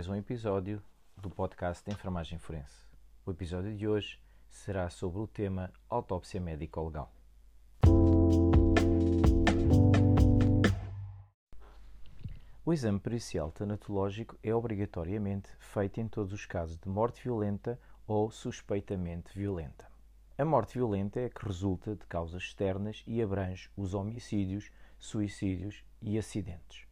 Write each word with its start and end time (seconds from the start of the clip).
Mais 0.00 0.08
um 0.08 0.14
episódio 0.14 0.82
do 1.14 1.28
podcast 1.28 1.84
de 1.84 1.92
Enfermagem 1.92 2.38
Forense. 2.38 2.88
O 3.26 3.32
episódio 3.32 3.76
de 3.76 3.86
hoje 3.86 4.18
será 4.48 4.88
sobre 4.88 5.20
o 5.20 5.26
tema 5.26 5.70
autópsia 5.90 6.40
médico-legal. 6.40 7.12
O 12.64 12.72
exame 12.72 12.98
pericial 12.98 13.52
tanatológico 13.52 14.38
é 14.42 14.54
obrigatoriamente 14.54 15.50
feito 15.58 16.00
em 16.00 16.08
todos 16.08 16.32
os 16.32 16.46
casos 16.46 16.78
de 16.78 16.88
morte 16.88 17.22
violenta 17.22 17.78
ou 18.06 18.30
suspeitamente 18.30 19.38
violenta. 19.38 19.86
A 20.38 20.46
morte 20.46 20.78
violenta 20.78 21.20
é 21.20 21.26
a 21.26 21.28
que 21.28 21.44
resulta 21.44 21.94
de 21.94 22.06
causas 22.06 22.40
externas 22.40 23.04
e 23.06 23.20
abrange 23.20 23.68
os 23.76 23.92
homicídios, 23.92 24.72
suicídios 24.98 25.84
e 26.00 26.18
acidentes, 26.18 26.86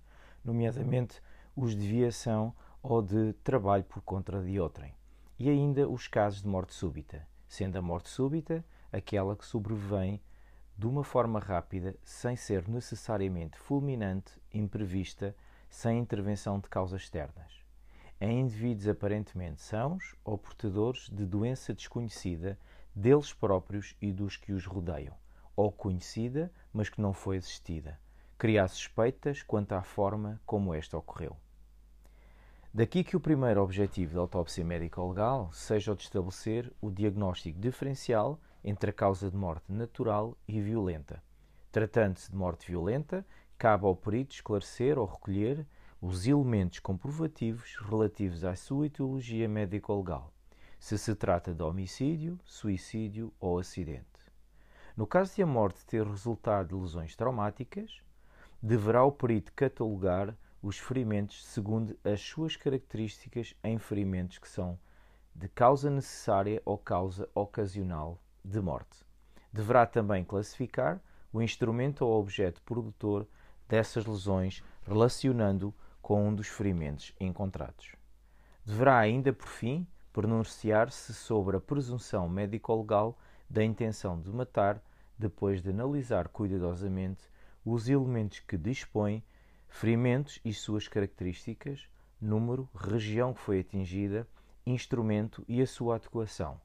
nomeadamente 0.44 1.22
os 1.56 1.74
de 1.74 1.88
viação 1.88 2.54
ou 2.82 3.02
de 3.02 3.32
trabalho 3.44 3.84
por 3.84 4.02
conta 4.02 4.40
de 4.42 4.58
outrem, 4.60 4.94
e 5.38 5.48
ainda 5.48 5.88
os 5.88 6.06
casos 6.06 6.42
de 6.42 6.48
morte 6.48 6.74
súbita, 6.74 7.26
sendo 7.48 7.76
a 7.76 7.82
morte 7.82 8.08
súbita 8.08 8.64
aquela 8.92 9.36
que 9.36 9.44
sobrevém 9.44 10.20
de 10.76 10.86
uma 10.86 11.02
forma 11.02 11.40
rápida, 11.40 11.96
sem 12.04 12.36
ser 12.36 12.68
necessariamente 12.68 13.58
fulminante, 13.58 14.32
imprevista, 14.54 15.34
sem 15.68 15.98
intervenção 15.98 16.60
de 16.60 16.68
causas 16.68 17.02
externas. 17.02 17.52
Em 18.20 18.40
indivíduos 18.40 18.88
aparentemente 18.88 19.60
sãos 19.60 20.14
ou 20.24 20.38
portadores 20.38 21.08
de 21.10 21.26
doença 21.26 21.74
desconhecida 21.74 22.58
deles 22.94 23.32
próprios 23.32 23.96
e 24.00 24.12
dos 24.12 24.36
que 24.36 24.52
os 24.52 24.66
rodeiam, 24.66 25.16
ou 25.56 25.72
conhecida, 25.72 26.52
mas 26.72 26.88
que 26.88 27.00
não 27.00 27.12
foi 27.12 27.36
existida, 27.36 27.98
criar 28.36 28.68
suspeitas 28.68 29.42
quanto 29.42 29.72
à 29.72 29.82
forma 29.82 30.40
como 30.46 30.72
esta 30.72 30.96
ocorreu. 30.96 31.36
Daí 32.72 33.02
que 33.02 33.16
o 33.16 33.20
primeiro 33.20 33.62
objetivo 33.62 34.14
da 34.14 34.20
autópsia 34.20 34.62
médico-legal 34.62 35.50
seja 35.52 35.92
o 35.92 35.96
de 35.96 36.02
estabelecer 36.02 36.70
o 36.82 36.90
diagnóstico 36.90 37.58
diferencial 37.58 38.38
entre 38.62 38.90
a 38.90 38.92
causa 38.92 39.30
de 39.30 39.36
morte 39.36 39.72
natural 39.72 40.36
e 40.46 40.60
violenta. 40.60 41.22
Tratando-se 41.72 42.30
de 42.30 42.36
morte 42.36 42.70
violenta, 42.70 43.26
cabe 43.56 43.86
ao 43.86 43.96
perito 43.96 44.34
esclarecer 44.34 44.98
ou 44.98 45.06
recolher 45.06 45.66
os 46.00 46.26
elementos 46.26 46.78
comprovativos 46.78 47.74
relativos 47.88 48.44
à 48.44 48.54
sua 48.54 48.86
etiologia 48.86 49.48
médico-legal, 49.48 50.30
se 50.78 50.98
se 50.98 51.14
trata 51.14 51.54
de 51.54 51.62
homicídio, 51.62 52.38
suicídio 52.44 53.32
ou 53.40 53.58
acidente. 53.58 54.04
No 54.94 55.06
caso 55.06 55.34
de 55.34 55.42
a 55.42 55.46
morte 55.46 55.86
ter 55.86 56.06
resultado 56.06 56.76
de 56.76 56.82
lesões 56.82 57.16
traumáticas, 57.16 58.02
deverá 58.62 59.02
o 59.04 59.10
perito 59.10 59.52
catalogar 59.54 60.36
os 60.62 60.78
ferimentos 60.78 61.44
segundo 61.46 61.96
as 62.04 62.20
suas 62.20 62.56
características 62.56 63.54
em 63.62 63.78
ferimentos 63.78 64.38
que 64.38 64.48
são 64.48 64.78
de 65.34 65.48
causa 65.48 65.88
necessária 65.88 66.60
ou 66.64 66.76
causa 66.76 67.28
ocasional 67.34 68.20
de 68.44 68.60
morte. 68.60 69.06
Deverá 69.52 69.86
também 69.86 70.24
classificar 70.24 71.00
o 71.32 71.40
instrumento 71.40 72.04
ou 72.04 72.20
objeto 72.20 72.62
produtor 72.62 73.26
dessas 73.68 74.04
lesões, 74.06 74.62
relacionando 74.82 75.74
com 76.00 76.26
um 76.26 76.34
dos 76.34 76.48
ferimentos 76.48 77.14
encontrados. 77.20 77.94
Deverá 78.64 78.98
ainda, 78.98 79.32
por 79.32 79.46
fim, 79.46 79.86
pronunciar-se 80.12 81.14
sobre 81.14 81.56
a 81.56 81.60
presunção 81.60 82.28
médico-legal 82.28 83.16
da 83.48 83.62
intenção 83.62 84.20
de 84.20 84.30
matar, 84.30 84.82
depois 85.16 85.62
de 85.62 85.70
analisar 85.70 86.28
cuidadosamente 86.28 87.28
os 87.64 87.88
elementos 87.88 88.40
que 88.40 88.56
dispõe 88.56 89.22
ferimentos 89.68 90.40
e 90.44 90.52
suas 90.52 90.88
características, 90.88 91.88
número, 92.20 92.68
região 92.74 93.32
que 93.32 93.40
foi 93.40 93.60
atingida, 93.60 94.26
instrumento 94.66 95.44
e 95.46 95.62
a 95.62 95.66
sua 95.66 95.96
adequação, 95.96 96.60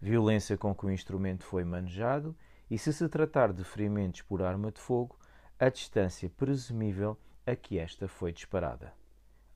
violência 0.00 0.56
com 0.56 0.74
que 0.74 0.86
o 0.86 0.90
instrumento 0.90 1.44
foi 1.44 1.64
manejado 1.64 2.36
e, 2.70 2.76
se 2.76 2.92
se 2.92 3.08
tratar 3.08 3.52
de 3.52 3.64
ferimentos 3.64 4.22
por 4.22 4.42
arma 4.42 4.72
de 4.72 4.80
fogo, 4.80 5.18
a 5.58 5.68
distância 5.68 6.28
presumível 6.28 7.16
a 7.46 7.54
que 7.54 7.78
esta 7.78 8.08
foi 8.08 8.32
disparada. 8.32 8.92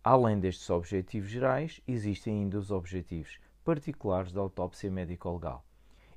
Além 0.02 0.38
destes 0.38 0.70
objetivos 0.70 1.28
gerais, 1.28 1.80
existem 1.86 2.40
ainda 2.40 2.58
os 2.58 2.70
objetivos 2.70 3.38
particulares 3.64 4.32
da 4.32 4.40
autópsia 4.40 4.90
médico-legal 4.90 5.64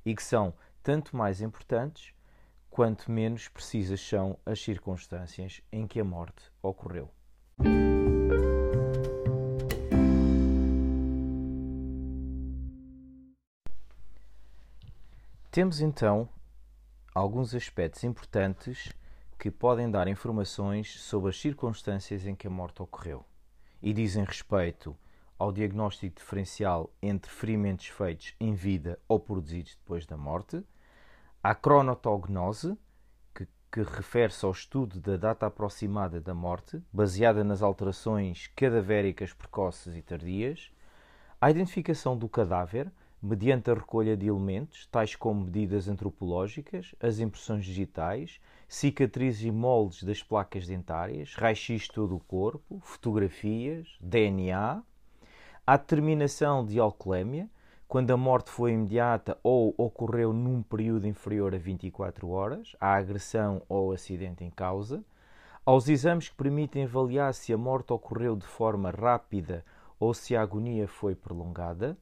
e 0.06 0.14
que 0.14 0.22
são 0.22 0.54
tanto 0.82 1.16
mais 1.16 1.42
importantes 1.42 2.13
quanto 2.74 3.08
menos 3.08 3.46
precisas 3.46 4.00
são 4.00 4.36
as 4.44 4.60
circunstâncias 4.60 5.60
em 5.70 5.86
que 5.86 6.00
a 6.00 6.04
morte 6.04 6.50
ocorreu. 6.60 7.08
Temos 15.52 15.80
então 15.80 16.28
alguns 17.14 17.54
aspectos 17.54 18.02
importantes 18.02 18.92
que 19.38 19.52
podem 19.52 19.88
dar 19.88 20.08
informações 20.08 20.98
sobre 20.98 21.30
as 21.30 21.40
circunstâncias 21.40 22.26
em 22.26 22.34
que 22.34 22.48
a 22.48 22.50
morte 22.50 22.82
ocorreu 22.82 23.24
e 23.80 23.92
dizem 23.92 24.24
respeito 24.24 24.96
ao 25.38 25.52
diagnóstico 25.52 26.16
diferencial 26.16 26.92
entre 27.00 27.30
ferimentos 27.30 27.86
feitos 27.86 28.34
em 28.40 28.52
vida 28.52 28.98
ou 29.06 29.20
produzidos 29.20 29.76
depois 29.76 30.04
da 30.04 30.16
morte, 30.16 30.64
à 31.44 31.54
cronotognose, 31.54 32.74
que, 33.34 33.46
que 33.70 33.82
refere-se 33.82 34.46
ao 34.46 34.50
estudo 34.50 34.98
da 34.98 35.18
data 35.18 35.44
aproximada 35.44 36.18
da 36.18 36.32
morte, 36.32 36.82
baseada 36.90 37.44
nas 37.44 37.60
alterações 37.60 38.46
cadavéricas 38.56 39.34
precoces 39.34 39.94
e 39.94 40.00
tardias, 40.00 40.72
à 41.38 41.50
identificação 41.50 42.16
do 42.16 42.30
cadáver, 42.30 42.90
mediante 43.20 43.70
a 43.70 43.74
recolha 43.74 44.16
de 44.16 44.26
elementos, 44.26 44.86
tais 44.86 45.14
como 45.14 45.44
medidas 45.44 45.86
antropológicas, 45.86 46.94
as 46.98 47.18
impressões 47.18 47.66
digitais, 47.66 48.40
cicatrizes 48.66 49.44
e 49.44 49.50
moldes 49.50 50.02
das 50.02 50.22
placas 50.22 50.66
dentárias, 50.66 51.34
raio-x 51.34 51.82
de 51.82 51.92
todo 51.92 52.16
o 52.16 52.20
corpo, 52.20 52.80
fotografias, 52.80 53.98
DNA, 54.00 54.82
à 55.66 55.76
determinação 55.76 56.64
de 56.64 56.80
alcoolemia, 56.80 57.50
quando 57.94 58.10
a 58.10 58.16
morte 58.16 58.50
foi 58.50 58.72
imediata 58.72 59.38
ou 59.40 59.72
ocorreu 59.78 60.32
num 60.32 60.64
período 60.64 61.06
inferior 61.06 61.54
a 61.54 61.58
24 61.58 62.28
horas, 62.28 62.74
a 62.80 62.96
agressão 62.96 63.62
ou 63.68 63.92
acidente 63.92 64.42
em 64.42 64.50
causa, 64.50 65.04
aos 65.64 65.88
exames 65.88 66.28
que 66.28 66.34
permitem 66.34 66.86
avaliar 66.86 67.32
se 67.32 67.52
a 67.52 67.56
morte 67.56 67.92
ocorreu 67.92 68.34
de 68.34 68.44
forma 68.44 68.90
rápida 68.90 69.64
ou 69.96 70.12
se 70.12 70.34
a 70.34 70.42
agonia 70.42 70.88
foi 70.88 71.14
prolongada, 71.14 71.96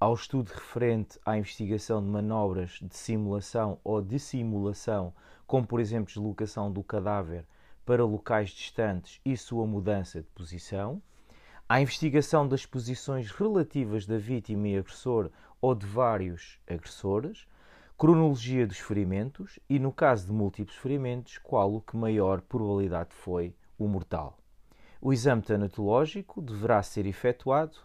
ao 0.00 0.14
estudo 0.14 0.48
referente 0.48 1.20
à 1.26 1.36
investigação 1.36 2.02
de 2.02 2.08
manobras 2.08 2.78
de 2.80 2.96
simulação 2.96 3.78
ou 3.84 4.00
dissimulação, 4.00 5.12
como 5.46 5.66
por 5.66 5.80
exemplo 5.80 6.06
deslocação 6.06 6.72
do 6.72 6.82
cadáver 6.82 7.44
para 7.84 8.02
locais 8.06 8.48
distantes 8.48 9.20
e 9.22 9.36
sua 9.36 9.66
mudança 9.66 10.22
de 10.22 10.28
posição, 10.28 11.02
à 11.68 11.80
investigação 11.80 12.46
das 12.46 12.64
posições 12.64 13.30
relativas 13.30 14.06
da 14.06 14.16
vítima 14.16 14.68
e 14.68 14.78
agressor 14.78 15.30
ou 15.60 15.74
de 15.74 15.84
vários 15.84 16.60
agressores, 16.68 17.46
cronologia 17.98 18.66
dos 18.66 18.78
ferimentos 18.78 19.58
e, 19.68 19.78
no 19.78 19.90
caso 19.90 20.26
de 20.26 20.32
múltiplos 20.32 20.76
ferimentos, 20.76 21.38
qual 21.38 21.74
o 21.74 21.80
que 21.80 21.96
maior 21.96 22.40
probabilidade 22.40 23.12
foi 23.12 23.54
o 23.76 23.88
mortal. 23.88 24.38
O 25.00 25.12
exame 25.12 25.42
tanatológico 25.42 26.40
deverá 26.40 26.82
ser 26.82 27.04
efetuado 27.04 27.76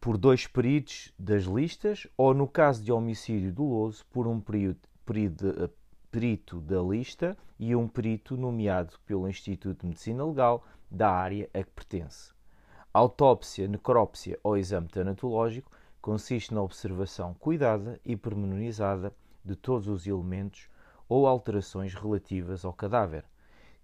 por 0.00 0.16
dois 0.16 0.46
peritos 0.46 1.12
das 1.18 1.44
listas 1.44 2.06
ou, 2.16 2.32
no 2.32 2.48
caso 2.48 2.82
de 2.82 2.92
homicídio 2.92 3.52
doloso, 3.52 4.06
por 4.10 4.26
um 4.26 4.40
perito, 4.40 4.88
perito 6.16 6.62
da 6.62 6.80
lista 6.80 7.36
e 7.58 7.76
um 7.76 7.86
perito 7.86 8.38
nomeado 8.38 8.94
pelo 9.04 9.28
Instituto 9.28 9.80
de 9.80 9.88
Medicina 9.88 10.24
Legal 10.24 10.64
da 10.90 11.10
área 11.10 11.46
a 11.52 11.62
que 11.62 11.70
pertence. 11.70 12.32
A 12.94 12.98
autópsia, 12.98 13.68
necrópsia 13.68 14.40
ou 14.42 14.56
exame 14.56 14.88
tanatológico 14.88 15.70
consiste 16.00 16.54
na 16.54 16.62
observação 16.62 17.34
cuidada 17.34 18.00
e 18.02 18.16
pormenorizada 18.16 19.12
de 19.44 19.54
todos 19.54 19.88
os 19.88 20.06
elementos 20.06 20.70
ou 21.06 21.26
alterações 21.26 21.92
relativas 21.92 22.64
ao 22.64 22.72
cadáver, 22.72 23.26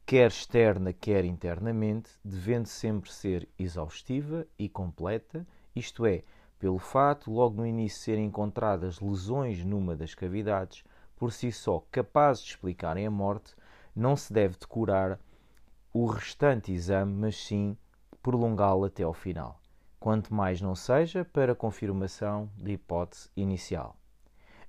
quer 0.07 0.29
externa, 0.29 0.91
quer 0.91 1.27
internamente, 1.27 2.13
devendo 2.25 2.65
sempre 2.65 3.13
ser 3.13 3.47
exaustiva 3.59 4.47
e 4.59 4.71
completa, 4.71 5.47
isto 5.77 6.07
é, 6.07 6.23
pelo 6.59 6.79
fato 6.79 7.31
logo 7.31 7.57
no 7.57 7.67
início 7.67 8.01
serem 8.01 8.25
encontradas 8.25 9.01
lesões 9.01 9.63
numa 9.63 9.95
das 9.95 10.15
cavidades, 10.15 10.83
por 11.17 11.33
si 11.33 11.53
só 11.53 11.85
capazes 11.91 12.45
de 12.45 12.51
explicarem 12.51 13.07
a 13.07 13.11
morte, 13.11 13.55
não 13.95 14.17
se 14.17 14.33
deve 14.33 14.57
decorar 14.59 15.19
o 15.93 16.07
restante 16.07 16.73
exame, 16.73 17.13
mas 17.15 17.37
sim 17.37 17.77
prolongá-lo 18.23 18.85
até 18.85 19.03
ao 19.03 19.13
final, 19.13 19.61
quanto 20.01 20.33
mais 20.33 20.61
não 20.61 20.75
seja 20.75 21.25
para 21.25 21.55
confirmação 21.55 22.51
da 22.57 22.71
hipótese 22.71 23.29
inicial. 23.37 23.97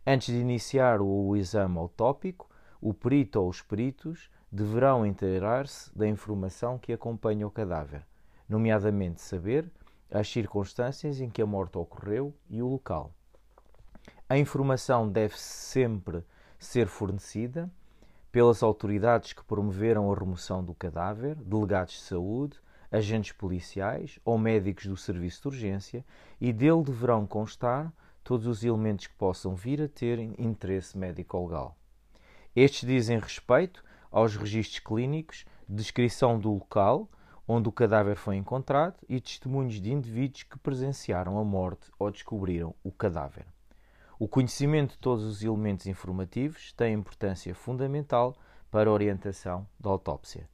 Antes 0.05 0.33
de 0.33 0.41
iniciar 0.41 1.01
o 1.01 1.35
exame 1.35 1.77
autópico, 1.77 2.49
o 2.81 2.93
perito 2.93 3.39
ou 3.39 3.47
os 3.47 3.61
peritos 3.61 4.29
deverão 4.51 5.05
inteirar-se 5.05 5.97
da 5.97 6.05
informação 6.07 6.77
que 6.77 6.91
acompanha 6.91 7.47
o 7.47 7.51
cadáver, 7.51 8.05
nomeadamente 8.47 9.21
saber 9.21 9.71
as 10.11 10.27
circunstâncias 10.27 11.21
em 11.21 11.29
que 11.29 11.41
a 11.41 11.45
morte 11.45 11.77
ocorreu 11.77 12.33
e 12.49 12.61
o 12.61 12.67
local. 12.67 13.11
A 14.27 14.37
informação 14.37 15.09
deve 15.09 15.39
sempre 15.39 16.23
ser 16.63 16.87
fornecida 16.87 17.69
pelas 18.31 18.63
autoridades 18.63 19.33
que 19.33 19.43
promoveram 19.43 20.11
a 20.11 20.15
remoção 20.15 20.63
do 20.63 20.73
cadáver, 20.73 21.35
delegados 21.35 21.93
de 21.93 21.99
saúde, 22.01 22.59
agentes 22.91 23.31
policiais 23.31 24.19
ou 24.25 24.37
médicos 24.37 24.85
do 24.85 24.97
serviço 24.97 25.41
de 25.41 25.47
urgência, 25.49 26.05
e 26.41 26.51
dele 26.51 26.83
deverão 26.83 27.27
constar 27.27 27.93
todos 28.23 28.47
os 28.47 28.63
elementos 28.63 29.07
que 29.07 29.13
possam 29.15 29.55
vir 29.55 29.81
a 29.81 29.87
ter 29.87 30.19
interesse 30.39 30.97
médico-legal. 30.97 31.77
Estes 32.55 32.87
dizem 32.87 33.19
respeito 33.19 33.83
aos 34.11 34.35
registros 34.35 34.79
clínicos, 34.79 35.45
descrição 35.67 36.39
do 36.39 36.53
local 36.53 37.09
onde 37.47 37.67
o 37.67 37.71
cadáver 37.71 38.15
foi 38.15 38.37
encontrado 38.37 38.95
e 39.09 39.19
testemunhos 39.19 39.81
de 39.81 39.91
indivíduos 39.91 40.43
que 40.43 40.57
presenciaram 40.57 41.37
a 41.37 41.43
morte 41.43 41.91
ou 41.99 42.09
descobriram 42.09 42.73
o 42.83 42.91
cadáver. 42.91 43.45
O 44.19 44.27
conhecimento 44.27 44.91
de 44.91 44.99
todos 44.99 45.23
os 45.23 45.43
elementos 45.43 45.87
informativos 45.87 46.71
tem 46.73 46.93
importância 46.93 47.53
fundamental 47.55 48.35
para 48.69 48.89
a 48.89 48.93
orientação 48.93 49.67
da 49.79 49.89
autópsia. 49.89 50.47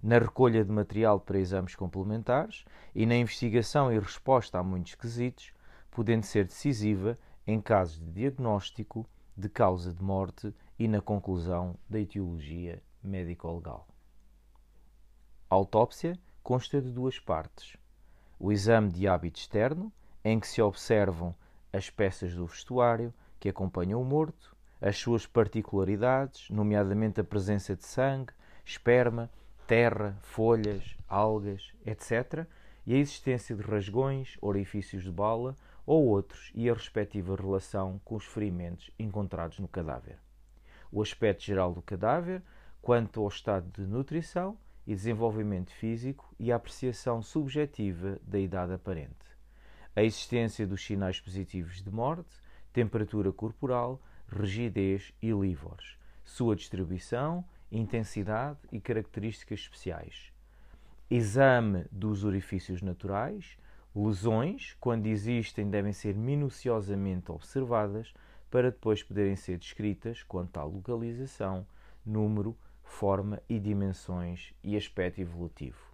Na 0.00 0.18
recolha 0.18 0.64
de 0.64 0.70
material 0.70 1.18
para 1.18 1.38
exames 1.38 1.74
complementares 1.74 2.64
e 2.94 3.04
na 3.04 3.16
investigação 3.16 3.92
e 3.92 3.98
resposta 3.98 4.58
a 4.58 4.62
muitos 4.62 4.94
quesitos, 4.94 5.52
podendo 5.90 6.24
ser 6.24 6.44
decisiva 6.44 7.18
em 7.46 7.60
casos 7.60 7.98
de 7.98 8.12
diagnóstico 8.12 9.04
de 9.36 9.48
causa 9.48 9.92
de 9.92 10.02
morte 10.02 10.54
e 10.78 10.86
na 10.86 11.00
conclusão 11.00 11.76
da 11.88 11.98
etiologia 11.98 12.80
médico-legal. 13.02 13.88
A 15.50 15.54
autópsia 15.56 16.16
consta 16.44 16.80
de 16.80 16.92
duas 16.92 17.18
partes: 17.18 17.76
o 18.38 18.52
exame 18.52 18.90
de 18.90 19.08
hábito 19.08 19.40
externo, 19.40 19.92
em 20.24 20.38
que 20.38 20.46
se 20.46 20.62
observam 20.62 21.34
as 21.72 21.90
peças 21.90 22.34
do 22.34 22.46
vestuário 22.46 23.12
que 23.38 23.48
acompanham 23.48 24.00
o 24.00 24.04
morto, 24.04 24.56
as 24.80 24.96
suas 24.96 25.26
particularidades, 25.26 26.48
nomeadamente 26.50 27.20
a 27.20 27.24
presença 27.24 27.76
de 27.76 27.84
sangue, 27.84 28.32
esperma, 28.64 29.30
terra, 29.66 30.16
folhas, 30.22 30.96
algas, 31.08 31.72
etc., 31.84 32.46
e 32.86 32.94
a 32.94 32.98
existência 32.98 33.54
de 33.54 33.62
rasgões, 33.62 34.36
orifícios 34.40 35.04
de 35.04 35.12
bala 35.12 35.54
ou 35.86 36.06
outros, 36.06 36.50
e 36.54 36.68
a 36.68 36.74
respectiva 36.74 37.36
relação 37.36 38.00
com 38.04 38.16
os 38.16 38.24
ferimentos 38.24 38.90
encontrados 38.98 39.58
no 39.58 39.68
cadáver. 39.68 40.18
O 40.90 41.02
aspecto 41.02 41.44
geral 41.44 41.72
do 41.72 41.82
cadáver, 41.82 42.42
quanto 42.82 43.20
ao 43.20 43.28
estado 43.28 43.70
de 43.70 43.86
nutrição 43.88 44.56
e 44.86 44.94
desenvolvimento 44.94 45.70
físico 45.72 46.34
e 46.38 46.50
a 46.50 46.56
apreciação 46.56 47.22
subjetiva 47.22 48.18
da 48.22 48.38
idade 48.38 48.72
aparente. 48.72 49.29
A 49.94 50.02
existência 50.02 50.66
dos 50.66 50.84
sinais 50.84 51.20
positivos 51.20 51.82
de 51.82 51.90
morte, 51.90 52.30
temperatura 52.72 53.32
corporal, 53.32 54.00
rigidez 54.28 55.12
e 55.20 55.32
livores, 55.32 55.98
sua 56.24 56.54
distribuição, 56.54 57.44
intensidade 57.72 58.58
e 58.70 58.80
características 58.80 59.60
especiais. 59.60 60.32
Exame 61.10 61.86
dos 61.90 62.22
orifícios 62.22 62.82
naturais, 62.82 63.58
lesões, 63.94 64.76
quando 64.78 65.06
existem, 65.06 65.68
devem 65.68 65.92
ser 65.92 66.14
minuciosamente 66.14 67.32
observadas 67.32 68.14
para 68.48 68.70
depois 68.70 69.02
poderem 69.02 69.34
ser 69.34 69.58
descritas 69.58 70.22
quanto 70.22 70.58
à 70.58 70.64
localização, 70.64 71.66
número, 72.06 72.56
forma 72.84 73.42
e 73.48 73.58
dimensões 73.58 74.52
e 74.62 74.76
aspecto 74.76 75.20
evolutivo. 75.20 75.90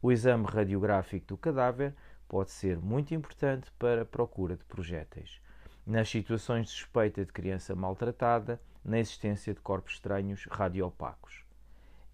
O 0.00 0.12
exame 0.12 0.46
radiográfico 0.46 1.26
do 1.26 1.36
cadáver 1.36 1.94
pode 2.28 2.50
ser 2.50 2.78
muito 2.78 3.14
importante 3.14 3.70
para 3.78 4.02
a 4.02 4.04
procura 4.04 4.56
de 4.56 4.64
projéteis. 4.64 5.40
Nas 5.86 6.08
situações 6.08 6.66
de 6.66 6.72
suspeita 6.72 7.24
de 7.24 7.32
criança 7.32 7.74
maltratada, 7.74 8.60
na 8.84 8.98
existência 8.98 9.54
de 9.54 9.60
corpos 9.60 9.94
estranhos 9.94 10.46
radiopacos. 10.50 11.44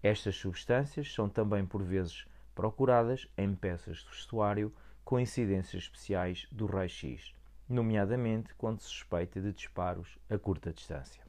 Estas 0.01 0.35
substâncias 0.35 1.13
são 1.13 1.29
também 1.29 1.65
por 1.65 1.83
vezes 1.83 2.25
procuradas 2.53 3.27
em 3.37 3.55
peças 3.55 3.97
de 3.97 4.09
vestuário 4.09 4.73
com 5.03 5.19
incidências 5.19 5.83
especiais 5.83 6.47
do 6.51 6.65
raio-x, 6.65 7.33
nomeadamente 7.67 8.53
quando 8.55 8.81
se 8.81 8.87
suspeita 8.87 9.41
de 9.41 9.51
disparos 9.51 10.17
a 10.29 10.37
curta 10.37 10.71
distância 10.71 11.23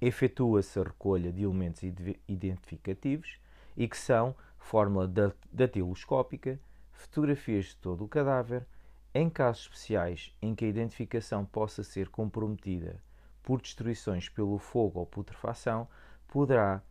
efetua-se 0.00 0.80
a 0.80 0.82
recolha 0.82 1.30
de 1.30 1.42
elementos 1.42 1.82
identificativos 2.26 3.38
e 3.76 3.86
que 3.86 3.96
são 3.96 4.34
fórmula 4.58 5.10
datiloscópica, 5.52 6.58
fotografias 7.00 7.66
de 7.66 7.76
todo 7.76 8.04
o 8.04 8.08
cadáver, 8.08 8.66
em 9.14 9.28
casos 9.28 9.62
especiais 9.62 10.34
em 10.40 10.54
que 10.54 10.64
a 10.64 10.68
identificação 10.68 11.44
possa 11.44 11.82
ser 11.82 12.08
comprometida 12.08 13.02
por 13.42 13.60
destruições 13.60 14.28
pelo 14.28 14.58
fogo 14.58 15.00
ou 15.00 15.06
putrefação, 15.06 15.88
poderá 16.28 16.82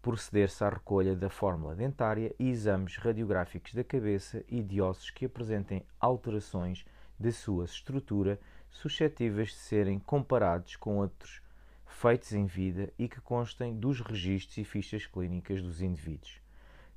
proceder-se 0.00 0.62
à 0.62 0.68
recolha 0.68 1.16
da 1.16 1.30
fórmula 1.30 1.74
dentária 1.74 2.34
e 2.38 2.50
exames 2.50 2.96
radiográficos 2.98 3.72
da 3.72 3.82
cabeça 3.82 4.44
e 4.46 4.62
de 4.62 4.80
ossos 4.80 5.10
que 5.10 5.24
apresentem 5.24 5.84
alterações 5.98 6.84
de 7.18 7.32
sua 7.32 7.64
estrutura 7.64 8.38
suscetíveis 8.70 9.48
de 9.48 9.54
serem 9.54 9.98
comparados 9.98 10.76
com 10.76 10.98
outros 10.98 11.40
feitos 11.86 12.32
em 12.34 12.44
vida 12.44 12.92
e 12.98 13.08
que 13.08 13.20
constem 13.20 13.74
dos 13.74 14.00
registros 14.00 14.58
e 14.58 14.64
fichas 14.64 15.06
clínicas 15.06 15.62
dos 15.62 15.80
indivíduos, 15.80 16.40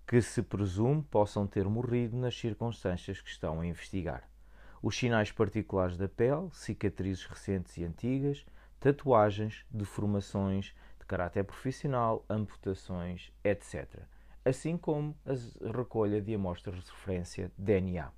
que 0.08 0.22
se 0.22 0.42
presume 0.42 1.04
possam 1.04 1.46
ter 1.46 1.68
morrido 1.68 2.16
nas 2.16 2.34
circunstâncias 2.40 3.20
que 3.20 3.30
estão 3.30 3.60
a 3.60 3.68
investigar. 3.68 4.28
Os 4.82 4.98
sinais 4.98 5.32
particulares 5.32 5.98
da 5.98 6.08
pele, 6.08 6.50
cicatrizes 6.54 7.26
recentes 7.26 7.76
e 7.78 7.84
antigas, 7.84 8.46
tatuagens, 8.80 9.66
deformações 9.70 10.74
de 10.98 11.06
caráter 11.06 11.44
profissional, 11.44 12.26
amputações, 12.30 13.34
etc., 13.44 14.00
assim 14.46 14.78
como 14.78 15.14
a 15.26 15.78
recolha 15.78 16.22
de 16.22 16.34
amostras 16.34 16.82
de 16.86 16.90
referência 16.90 17.52
DNA. 17.58 18.10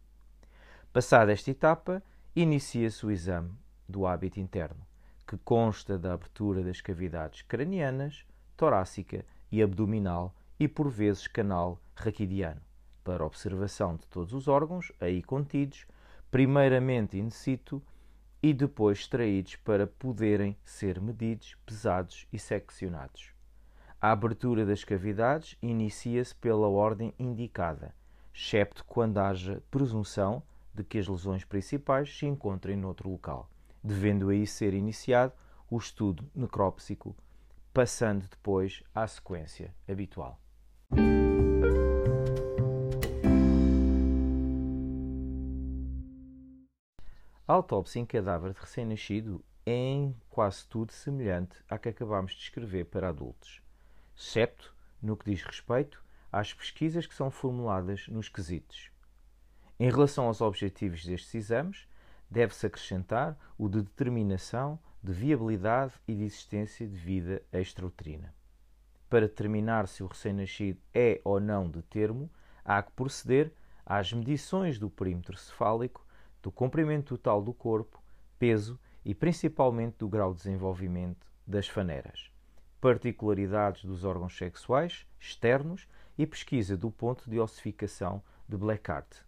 Passada 0.93 1.31
esta 1.31 1.49
etapa, 1.49 2.03
inicia-se 2.35 3.03
o 3.03 3.09
exame 3.09 3.51
do 3.87 4.05
hábito 4.05 4.39
interno 4.39 4.87
que 5.29 5.37
consta 5.37 5.97
da 5.97 6.13
abertura 6.13 6.63
das 6.63 6.81
cavidades 6.81 7.43
cranianas, 7.43 8.25
torácica 8.57 9.23
e 9.51 9.61
abdominal 9.61 10.35
e 10.59 10.67
por 10.67 10.89
vezes 10.89 11.27
canal 11.27 11.79
raquidiano, 11.99 12.61
para 13.03 13.25
observação 13.25 13.95
de 13.95 14.07
todos 14.07 14.33
os 14.33 14.47
órgãos 14.47 14.91
aí 14.99 15.21
contidos, 15.21 15.85
primeiramente 16.31 17.17
in 17.17 17.29
situ 17.29 17.81
e 18.41 18.53
depois 18.53 18.99
extraídos 18.99 19.55
para 19.57 19.85
poderem 19.85 20.57
ser 20.63 20.99
medidos, 21.01 21.55
pesados 21.65 22.27
e 22.31 22.39
seccionados. 22.39 23.33
A 24.01 24.11
abertura 24.11 24.65
das 24.65 24.83
cavidades 24.83 25.57
inicia-se 25.61 26.33
pela 26.35 26.67
ordem 26.67 27.13
indicada, 27.19 27.93
excepto 28.33 28.85
quando 28.85 29.17
haja 29.17 29.61
presunção 29.69 30.41
de 30.73 30.83
que 30.83 30.97
as 30.97 31.07
lesões 31.07 31.43
principais 31.43 32.17
se 32.17 32.25
encontrem 32.25 32.77
noutro 32.77 33.09
local 33.09 33.49
devendo 33.83 34.29
aí 34.29 34.45
ser 34.45 34.73
iniciado 34.73 35.33
o 35.69 35.77
estudo 35.77 36.29
necrópsico, 36.35 37.15
passando 37.73 38.27
depois 38.27 38.83
à 38.93 39.07
sequência 39.07 39.73
habitual. 39.87 40.39
A 47.49 47.53
autópsia 47.53 47.99
em 47.99 48.05
cadáver 48.05 48.53
de 48.53 48.59
recém-nascido 48.59 49.43
é 49.65 49.73
em 49.73 50.15
quase 50.29 50.67
tudo 50.67 50.91
semelhante 50.91 51.55
à 51.67 51.79
que 51.79 51.89
acabamos 51.89 52.33
de 52.33 52.37
descrever 52.37 52.85
para 52.85 53.09
adultos, 53.09 53.59
excepto 54.15 54.71
no 55.01 55.17
que 55.17 55.31
diz 55.31 55.41
respeito 55.41 56.05
às 56.31 56.53
pesquisas 56.53 57.07
que 57.07 57.15
são 57.15 57.31
formuladas 57.31 58.07
nos 58.07 58.29
quesitos. 58.29 58.91
Em 59.79 59.89
relação 59.89 60.25
aos 60.25 60.41
objetivos 60.41 61.03
destes 61.03 61.33
exames, 61.33 61.87
deve-se 62.29 62.67
acrescentar 62.67 63.35
o 63.57 63.67
de 63.67 63.81
determinação 63.81 64.77
de 65.01 65.11
viabilidade 65.11 65.93
e 66.07 66.13
de 66.13 66.25
existência 66.25 66.87
de 66.87 66.95
vida 66.95 67.41
extrauterina. 67.51 68.31
Para 69.09 69.27
determinar 69.27 69.87
se 69.87 70.03
o 70.03 70.05
recém-nascido 70.05 70.79
é 70.93 71.19
ou 71.23 71.39
não 71.39 71.67
de 71.67 71.81
termo, 71.81 72.29
há 72.63 72.79
que 72.83 72.91
proceder 72.91 73.51
às 73.83 74.13
medições 74.13 74.77
do 74.77 74.87
perímetro 74.87 75.35
cefálico, 75.35 76.05
do 76.41 76.51
comprimento 76.51 77.17
total 77.17 77.41
do 77.41 77.53
corpo, 77.53 78.01
peso 78.37 78.79
e 79.03 79.13
principalmente 79.13 79.97
do 79.97 80.07
grau 80.07 80.33
de 80.33 80.39
desenvolvimento 80.39 81.27
das 81.45 81.67
faneras, 81.67 82.31
particularidades 82.79 83.83
dos 83.85 84.03
órgãos 84.03 84.37
sexuais 84.37 85.05
externos 85.19 85.87
e 86.17 86.25
pesquisa 86.25 86.77
do 86.77 86.91
ponto 86.91 87.29
de 87.29 87.39
ossificação 87.39 88.21
de 88.47 88.57
Blackart, 88.57 89.23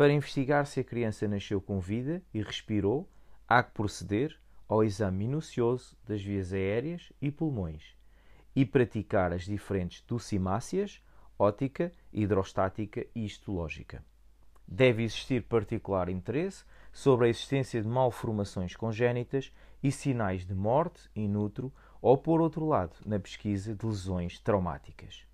para 0.00 0.14
investigar 0.14 0.66
se 0.66 0.80
a 0.80 0.84
criança 0.84 1.28
nasceu 1.28 1.60
com 1.60 1.78
vida 1.78 2.22
e 2.32 2.40
respirou, 2.40 3.06
há 3.46 3.62
que 3.62 3.72
proceder 3.72 4.34
ao 4.66 4.82
exame 4.82 5.26
minucioso 5.26 5.94
das 6.06 6.22
vias 6.22 6.54
aéreas 6.54 7.12
e 7.20 7.30
pulmões 7.30 7.94
e 8.56 8.64
praticar 8.64 9.30
as 9.30 9.44
diferentes 9.44 10.00
docimáceas 10.00 11.02
ótica, 11.38 11.92
hidrostática 12.10 13.06
e 13.14 13.26
histológica. 13.26 14.02
Deve 14.72 15.02
existir 15.02 15.42
particular 15.42 16.08
interesse 16.08 16.64
sobre 16.92 17.26
a 17.26 17.28
existência 17.28 17.82
de 17.82 17.88
malformações 17.88 18.76
congénitas 18.76 19.52
e 19.82 19.90
sinais 19.90 20.46
de 20.46 20.54
morte 20.54 21.10
in 21.16 21.34
utero 21.34 21.72
ou, 22.00 22.16
por 22.16 22.40
outro 22.40 22.64
lado, 22.64 22.96
na 23.04 23.18
pesquisa 23.18 23.74
de 23.74 23.84
lesões 23.84 24.38
traumáticas. 24.38 25.26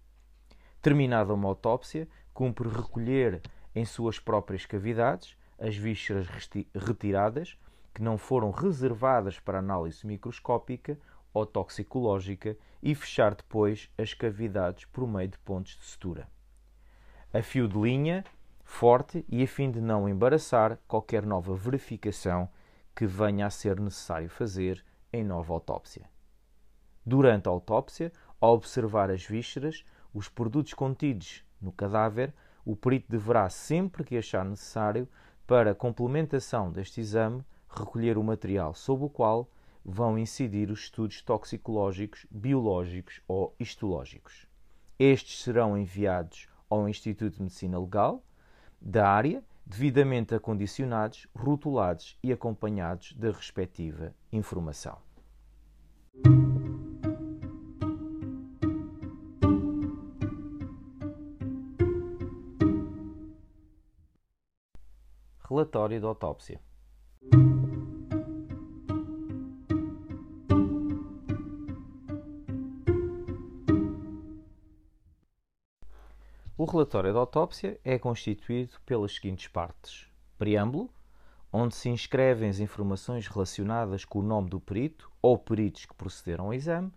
Terminada 0.80 1.34
uma 1.34 1.48
autópsia, 1.48 2.08
cumpre 2.32 2.66
recolher 2.66 3.42
em 3.74 3.84
suas 3.84 4.18
próprias 4.18 4.64
cavidades 4.64 5.36
as 5.58 5.76
vísceras 5.76 6.26
retiradas 6.74 7.58
que 7.94 8.02
não 8.02 8.16
foram 8.16 8.50
reservadas 8.50 9.38
para 9.38 9.58
análise 9.58 10.06
microscópica 10.06 10.98
ou 11.32 11.44
toxicológica 11.44 12.56
e 12.82 12.94
fechar 12.94 13.34
depois 13.34 13.90
as 13.98 14.14
cavidades 14.14 14.86
por 14.86 15.06
meio 15.06 15.28
de 15.28 15.38
pontos 15.38 15.76
de 15.76 15.84
sutura. 15.84 16.28
A 17.32 17.42
fio 17.42 17.68
de 17.68 17.78
linha, 17.78 18.24
forte 18.66 19.24
e 19.28 19.42
a 19.42 19.46
fim 19.46 19.70
de 19.70 19.80
não 19.80 20.08
embaraçar 20.08 20.78
qualquer 20.88 21.24
nova 21.24 21.54
verificação 21.54 22.48
que 22.94 23.06
venha 23.06 23.46
a 23.46 23.50
ser 23.50 23.80
necessário 23.80 24.28
fazer 24.28 24.84
em 25.12 25.24
nova 25.24 25.54
autópsia. 25.54 26.10
Durante 27.04 27.46
a 27.46 27.52
autópsia, 27.52 28.12
ao 28.40 28.54
observar 28.54 29.08
as 29.10 29.24
vísceras, 29.24 29.84
os 30.12 30.28
produtos 30.28 30.74
contidos 30.74 31.42
no 31.62 31.72
cadáver, 31.72 32.34
o 32.64 32.74
perito 32.74 33.06
deverá, 33.08 33.48
sempre 33.48 34.02
que 34.04 34.18
achar 34.18 34.44
necessário, 34.44 35.08
para 35.46 35.74
complementação 35.74 36.70
deste 36.70 37.00
exame, 37.00 37.42
recolher 37.70 38.18
o 38.18 38.24
material 38.24 38.74
sobre 38.74 39.06
o 39.06 39.08
qual 39.08 39.48
vão 39.84 40.18
incidir 40.18 40.70
os 40.70 40.80
estudos 40.80 41.22
toxicológicos, 41.22 42.26
biológicos 42.30 43.20
ou 43.28 43.54
histológicos. 43.60 44.46
Estes 44.98 45.44
serão 45.44 45.78
enviados 45.78 46.48
ao 46.68 46.88
Instituto 46.88 47.36
de 47.36 47.42
Medicina 47.42 47.78
Legal 47.78 48.22
da 48.80 49.08
área, 49.08 49.42
devidamente 49.64 50.34
acondicionados, 50.34 51.26
rotulados 51.34 52.18
e 52.22 52.32
acompanhados 52.32 53.12
da 53.14 53.30
respectiva 53.30 54.14
informação. 54.32 54.98
Relatório 65.48 66.00
de 66.00 66.06
autópsia. 66.06 66.60
Relatório 76.66 77.12
de 77.12 77.18
autópsia 77.18 77.80
é 77.84 77.98
constituído 77.98 78.74
pelas 78.84 79.14
seguintes 79.14 79.48
partes: 79.48 80.06
preâmbulo, 80.38 80.90
onde 81.52 81.74
se 81.74 81.88
inscrevem 81.88 82.48
as 82.48 82.58
informações 82.58 83.26
relacionadas 83.26 84.04
com 84.04 84.18
o 84.18 84.22
nome 84.22 84.50
do 84.50 84.60
perito 84.60 85.10
ou 85.22 85.38
peritos 85.38 85.86
que 85.86 85.94
procederam 85.94 86.46
ao 86.46 86.54
exame, 86.54 86.92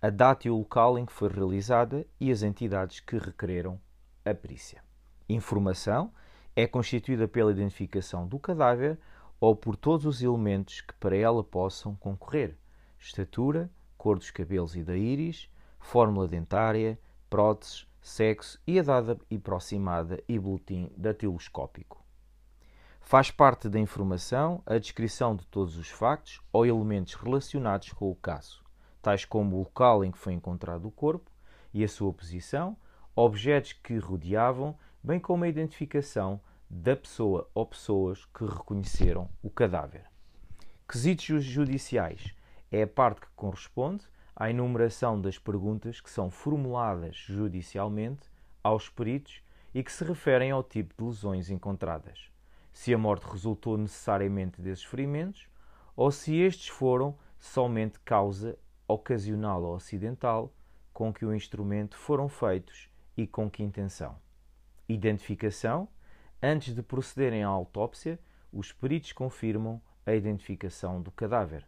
a 0.00 0.10
data 0.10 0.48
e 0.48 0.50
o 0.50 0.58
local 0.58 0.98
em 0.98 1.06
que 1.06 1.12
foi 1.12 1.28
realizada 1.28 2.06
e 2.20 2.32
as 2.32 2.42
entidades 2.42 3.00
que 3.00 3.16
requereram 3.16 3.80
a 4.24 4.34
perícia. 4.34 4.82
Informação 5.28 6.12
é 6.56 6.66
constituída 6.66 7.28
pela 7.28 7.52
identificação 7.52 8.26
do 8.26 8.38
cadáver 8.38 8.98
ou 9.40 9.56
por 9.56 9.76
todos 9.76 10.06
os 10.06 10.22
elementos 10.22 10.80
que 10.80 10.94
para 10.94 11.16
ela 11.16 11.42
possam 11.42 11.94
concorrer: 11.94 12.56
estatura, 12.98 13.70
cor 13.96 14.18
dos 14.18 14.30
cabelos 14.30 14.74
e 14.74 14.82
da 14.82 14.96
íris, 14.96 15.48
fórmula 15.78 16.26
dentária, 16.26 16.98
próteses, 17.30 17.86
sexo 18.02 18.60
e 18.66 18.78
a 18.80 18.82
dada 18.82 19.18
aproximada 19.32 20.22
e 20.28 20.38
boletim 20.38 20.90
datiloscópico. 20.96 22.04
Faz 23.00 23.30
parte 23.30 23.68
da 23.68 23.78
informação 23.78 24.62
a 24.66 24.76
descrição 24.76 25.36
de 25.36 25.46
todos 25.46 25.76
os 25.76 25.88
factos 25.88 26.40
ou 26.52 26.66
elementos 26.66 27.14
relacionados 27.14 27.92
com 27.92 28.10
o 28.10 28.14
caso, 28.14 28.62
tais 29.00 29.24
como 29.24 29.56
o 29.56 29.58
local 29.60 30.04
em 30.04 30.10
que 30.10 30.18
foi 30.18 30.32
encontrado 30.32 30.86
o 30.86 30.90
corpo 30.90 31.30
e 31.72 31.84
a 31.84 31.88
sua 31.88 32.12
posição, 32.12 32.76
objetos 33.14 33.72
que 33.72 33.96
rodeavam 33.98 34.76
bem 35.02 35.20
como 35.20 35.44
a 35.44 35.48
identificação 35.48 36.40
da 36.68 36.96
pessoa 36.96 37.48
ou 37.54 37.66
pessoas 37.66 38.24
que 38.26 38.44
reconheceram 38.44 39.28
o 39.42 39.50
cadáver. 39.50 40.04
Quesitos 40.88 41.44
judiciais 41.44 42.34
é 42.70 42.82
a 42.82 42.86
parte 42.86 43.20
que 43.20 43.28
corresponde 43.36 44.04
à 44.34 44.50
enumeração 44.50 45.20
das 45.20 45.38
perguntas 45.38 46.00
que 46.00 46.10
são 46.10 46.30
formuladas 46.30 47.16
judicialmente 47.16 48.30
aos 48.62 48.88
peritos 48.88 49.42
e 49.74 49.82
que 49.82 49.92
se 49.92 50.04
referem 50.04 50.50
ao 50.50 50.62
tipo 50.62 50.94
de 50.96 51.04
lesões 51.04 51.50
encontradas, 51.50 52.30
se 52.72 52.92
a 52.92 52.98
morte 52.98 53.24
resultou 53.24 53.76
necessariamente 53.76 54.60
desses 54.60 54.84
ferimentos 54.84 55.48
ou 55.96 56.10
se 56.10 56.36
estes 56.36 56.68
foram 56.68 57.16
somente 57.38 57.98
causa 58.00 58.58
ocasional 58.86 59.62
ou 59.62 59.76
acidental 59.76 60.52
com 60.92 61.12
que 61.12 61.24
o 61.24 61.34
instrumento 61.34 61.96
foram 61.96 62.28
feitos 62.28 62.88
e 63.16 63.26
com 63.26 63.50
que 63.50 63.62
intenção 63.62 64.16
identificação. 64.88 65.88
Antes 66.42 66.74
de 66.74 66.82
procederem 66.82 67.44
à 67.44 67.48
autópsia, 67.48 68.18
os 68.52 68.72
peritos 68.72 69.12
confirmam 69.12 69.80
a 70.04 70.14
identificação 70.14 71.00
do 71.00 71.10
cadáver, 71.10 71.66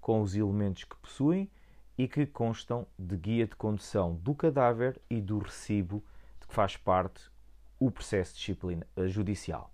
com 0.00 0.20
os 0.20 0.34
elementos 0.34 0.84
que 0.84 0.96
possuem 0.96 1.50
e 1.96 2.06
que 2.06 2.26
constam 2.26 2.86
de 2.98 3.16
guia 3.16 3.46
de 3.46 3.56
condução 3.56 4.14
do 4.16 4.34
cadáver 4.34 5.00
e 5.08 5.20
do 5.20 5.38
recibo 5.38 6.04
de 6.40 6.46
que 6.46 6.54
faz 6.54 6.76
parte 6.76 7.30
o 7.78 7.90
processo 7.90 8.34
disciplina, 8.34 8.86
eh, 8.96 9.08
judicial. 9.08 9.72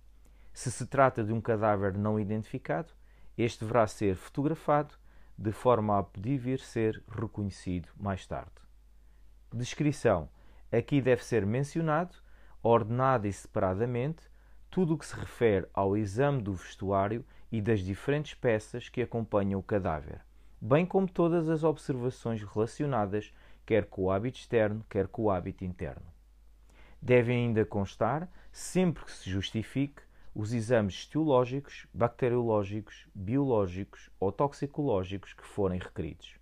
Se 0.52 0.71
se 0.71 0.87
trata 0.87 1.25
de 1.25 1.33
um 1.33 1.41
cadáver 1.41 1.97
não 1.97 2.19
identificado, 2.19 2.93
este 3.37 3.61
deverá 3.61 3.87
ser 3.87 4.17
fotografado 4.17 4.95
de 5.37 5.52
forma 5.52 5.99
a 5.99 6.02
poder 6.02 6.38
vir 6.38 6.61
ser 6.61 7.02
reconhecido 7.09 7.88
mais 7.97 8.26
tarde. 8.26 8.52
Descrição: 9.52 10.29
aqui 10.71 11.00
deve 11.00 11.25
ser 11.25 11.47
mencionado 11.47 12.17
ordenada 12.62 13.26
e 13.26 13.33
separadamente, 13.33 14.31
tudo 14.71 14.95
o 14.95 14.99
que 14.99 15.05
se 15.05 15.17
refere 15.17 15.67
ao 15.75 15.97
exame 15.97 16.41
do 16.41 16.55
vestuário 16.55 17.25
e 17.50 17.61
das 17.61 17.81
diferentes 17.81 18.35
peças 18.35 18.88
que 18.88 19.02
acompanham 19.02 19.59
o 19.59 19.62
cadáver, 19.62 20.21
bem 20.64 20.87
como 20.87 21.11
todas 21.11 21.49
as 21.49 21.64
observações 21.64 22.40
relacionadas 22.45 23.35
quer 23.66 23.87
com 23.87 24.04
o 24.04 24.11
hábito 24.12 24.38
externo, 24.38 24.87
quer 24.88 25.09
com 25.09 25.23
o 25.23 25.31
hábito 25.31 25.64
interno. 25.64 26.07
Devem 27.00 27.47
ainda 27.47 27.64
constar, 27.64 28.31
sempre 28.52 29.04
que 29.04 29.11
se 29.11 29.28
justifique, 29.28 30.00
os 30.33 30.52
exames 30.52 30.95
histológicos, 30.95 31.87
bacteriológicos, 31.92 33.09
biológicos 33.12 34.09
ou 34.21 34.31
toxicológicos 34.31 35.33
que 35.33 35.45
forem 35.45 35.81
requeridos. 35.81 36.37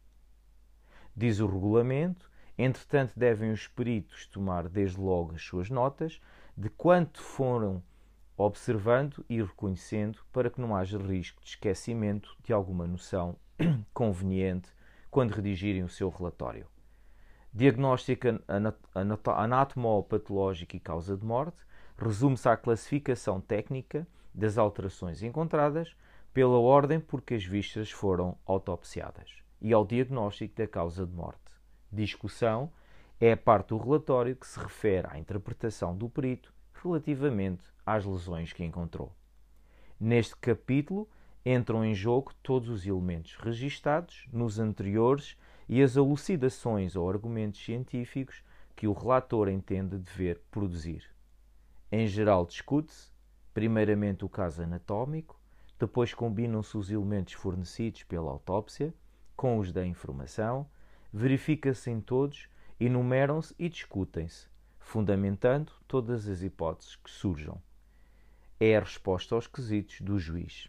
Diz 1.17 1.41
o 1.41 1.47
regulamento 1.47 2.31
Entretanto, 2.59 3.19
devem 3.19 3.53
os 3.53 3.67
peritos 3.69 4.27
tomar 4.27 4.69
desde 4.69 5.01
logo 5.01 5.35
as 5.35 5.43
suas 5.43 5.71
notas 5.71 6.21
de 6.55 6.69
quanto 6.69 7.23
foram 7.23 7.83
observando 8.37 9.25
e 9.31 9.43
reconhecendo 9.43 10.19
para 10.31 10.51
que 10.51 10.61
não 10.61 10.77
haja 10.77 10.99
risco 10.99 11.43
de 11.43 11.49
esquecimento 11.49 12.37
de 12.45 12.53
alguma 12.53 12.87
noção 12.87 13.35
conveniente 13.93 14.69
quando 15.11 15.33
redigirem 15.33 15.83
o 15.83 15.89
seu 15.89 16.09
relatório. 16.09 16.67
Diagnóstico 17.53 18.29
anatomopatológico 19.35 20.77
e 20.77 20.81
causa 20.81 21.17
de 21.17 21.25
morte 21.25 21.65
resume-se 21.97 22.49
à 22.49 22.57
classificação 22.57 23.41
técnica 23.41 24.07
das 24.33 24.57
alterações 24.57 25.23
encontradas 25.23 25.97
pela 26.33 26.59
ordem 26.59 27.01
por 27.01 27.21
que 27.21 27.35
as 27.35 27.45
vistas 27.45 27.91
foram 27.91 28.39
autopsiadas 28.47 29.43
e 29.61 29.73
ao 29.73 29.85
diagnóstico 29.85 30.55
da 30.55 30.67
causa 30.67 31.05
de 31.05 31.13
morte 31.13 31.51
discussão 31.93 32.73
é 33.21 33.33
a 33.33 33.37
parte 33.37 33.69
do 33.69 33.79
relatório 33.79 34.37
que 34.37 34.47
se 34.47 34.59
refere 34.59 35.09
à 35.11 35.19
interpretação 35.19 35.97
do 35.97 36.09
perito 36.09 36.55
relativamente 36.83 37.65
às 37.85 38.05
lesões 38.05 38.53
que 38.53 38.65
encontrou. 38.65 39.13
Neste 39.99 40.35
capítulo 40.37 41.09
entram 41.45 41.85
em 41.85 41.95
jogo 41.95 42.33
todos 42.43 42.69
os 42.69 42.87
elementos 42.87 43.37
registados 43.37 44.27
nos 44.33 44.59
anteriores 44.59 45.37
e 45.69 45.83
as 45.83 45.97
elucidações 45.97 46.97
ou 46.97 47.09
argumentos 47.09 47.65
científicos 47.65 48.43
que 48.77 48.87
o 48.87 48.93
relator 48.93 49.49
entende 49.49 49.99
dever 49.99 50.41
produzir. 50.51 51.05
Em 51.91 52.07
geral, 52.07 52.47
discute-se, 52.47 53.11
primeiramente, 53.53 54.25
o 54.25 54.29
caso 54.29 54.63
anatómico, 54.63 55.41
depois 55.79 56.13
combinam-se 56.13 56.77
os 56.77 56.91
elementos 56.91 57.35
fornecidos 57.35 58.03
pela 58.03 58.31
autópsia 58.31 58.95
com 59.37 59.59
os 59.59 59.73
da 59.73 59.87
informação 59.87 60.67
verifica-se 61.13 61.91
em 61.91 62.01
todos, 62.01 62.49
enumeram-se 62.79 63.55
e 63.59 63.69
discutem-se, 63.69 64.49
fundamentando 64.79 65.73
todas 65.89 66.29
as 66.29 66.43
hipóteses 66.43 66.97
que 66.97 67.11
surjam. 67.11 67.61
É 68.59 68.77
a 68.77 68.81
resposta 68.81 69.35
aos 69.35 69.47
quesitos 69.47 70.01
do 70.01 70.19
juiz. 70.19 70.69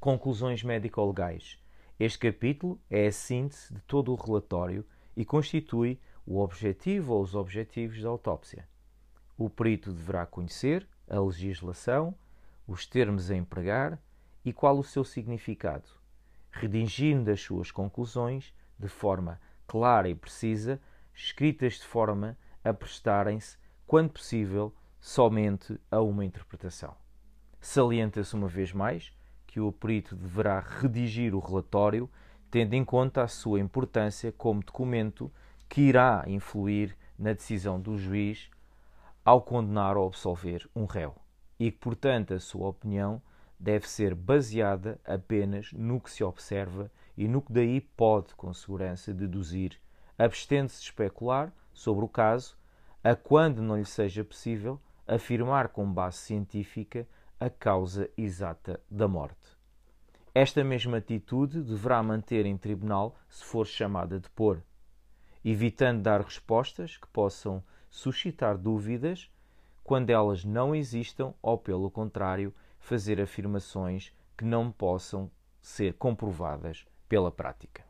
Conclusões 0.00 0.62
médico-legais. 0.62 1.58
Este 1.98 2.18
capítulo 2.18 2.80
é 2.88 3.08
a 3.08 3.12
síntese 3.12 3.74
de 3.74 3.82
todo 3.82 4.10
o 4.10 4.14
relatório 4.14 4.82
e 5.14 5.26
constitui 5.26 6.00
o 6.24 6.38
objetivo 6.38 7.12
ou 7.12 7.22
os 7.22 7.34
objetivos 7.34 8.00
da 8.00 8.08
autópsia. 8.08 8.66
O 9.36 9.50
perito 9.50 9.92
deverá 9.92 10.24
conhecer 10.24 10.88
a 11.06 11.20
legislação, 11.20 12.14
os 12.66 12.86
termos 12.86 13.30
a 13.30 13.36
empregar 13.36 14.02
e 14.42 14.54
qual 14.54 14.78
o 14.78 14.82
seu 14.82 15.04
significado, 15.04 15.90
redigindo 16.50 17.30
as 17.30 17.42
suas 17.42 17.70
conclusões 17.70 18.54
de 18.78 18.88
forma 18.88 19.38
clara 19.66 20.08
e 20.08 20.14
precisa, 20.14 20.80
escritas 21.14 21.74
de 21.74 21.84
forma 21.84 22.38
a 22.64 22.72
prestarem-se, 22.72 23.58
quando 23.86 24.14
possível, 24.14 24.74
somente 24.98 25.78
a 25.90 26.00
uma 26.00 26.24
interpretação. 26.24 26.96
Salienta-se 27.60 28.34
uma 28.34 28.48
vez 28.48 28.72
mais 28.72 29.12
que 29.50 29.58
o 29.58 29.72
perito 29.72 30.14
deverá 30.14 30.60
redigir 30.60 31.34
o 31.34 31.40
relatório 31.40 32.08
tendo 32.52 32.74
em 32.74 32.84
conta 32.84 33.24
a 33.24 33.28
sua 33.28 33.58
importância 33.58 34.30
como 34.30 34.62
documento 34.62 35.30
que 35.68 35.80
irá 35.80 36.22
influir 36.28 36.96
na 37.18 37.32
decisão 37.32 37.80
do 37.80 37.98
juiz 37.98 38.48
ao 39.24 39.42
condenar 39.42 39.96
ou 39.96 40.06
absolver 40.06 40.68
um 40.74 40.84
réu. 40.84 41.16
E 41.58 41.72
que, 41.72 41.78
portanto, 41.78 42.32
a 42.32 42.38
sua 42.38 42.68
opinião 42.68 43.20
deve 43.58 43.88
ser 43.88 44.14
baseada 44.14 45.00
apenas 45.04 45.72
no 45.72 46.00
que 46.00 46.12
se 46.12 46.22
observa 46.22 46.88
e 47.16 47.26
no 47.26 47.42
que 47.42 47.52
daí 47.52 47.80
pode, 47.80 48.32
com 48.36 48.54
segurança, 48.54 49.12
deduzir, 49.12 49.80
abstendo-se 50.16 50.78
de 50.78 50.84
especular 50.84 51.52
sobre 51.72 52.04
o 52.04 52.08
caso, 52.08 52.56
a 53.02 53.16
quando 53.16 53.60
não 53.60 53.76
lhe 53.76 53.84
seja 53.84 54.22
possível 54.22 54.80
afirmar 55.08 55.68
com 55.68 55.92
base 55.92 56.18
científica 56.18 57.06
a 57.40 57.48
causa 57.48 58.10
exata 58.18 58.78
da 58.90 59.08
morte. 59.08 59.58
Esta 60.34 60.62
mesma 60.62 60.98
atitude 60.98 61.62
deverá 61.62 62.02
manter 62.02 62.44
em 62.44 62.56
tribunal 62.56 63.16
se 63.28 63.42
for 63.42 63.66
chamada 63.66 64.16
a 64.16 64.18
depor, 64.18 64.62
evitando 65.42 66.02
dar 66.02 66.20
respostas 66.20 66.98
que 66.98 67.08
possam 67.08 67.64
suscitar 67.88 68.58
dúvidas 68.58 69.30
quando 69.82 70.10
elas 70.10 70.44
não 70.44 70.74
existam 70.74 71.34
ou, 71.42 71.58
pelo 71.58 71.90
contrário, 71.90 72.54
fazer 72.78 73.20
afirmações 73.20 74.12
que 74.36 74.44
não 74.44 74.70
possam 74.70 75.30
ser 75.60 75.94
comprovadas 75.94 76.86
pela 77.08 77.30
prática. 77.32 77.84